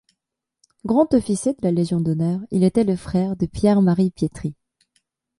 [0.83, 4.55] Grand officier de la Légion d'honneur, il était le frère de Pierre Marie Pietri.